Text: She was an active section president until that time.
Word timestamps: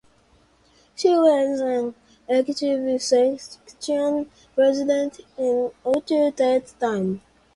She 0.95 1.09
was 1.09 1.59
an 1.59 1.93
active 2.27 2.55
section 3.03 4.31
president 4.55 5.19
until 5.37 6.31
that 6.31 6.73
time. 6.79 7.21